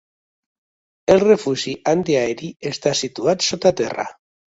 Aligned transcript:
El 1.15 1.19
refugi 1.23 1.73
antiaeri 1.91 2.49
està 2.71 2.95
situat 3.01 3.47
sota 3.49 3.75
terra. 3.83 4.07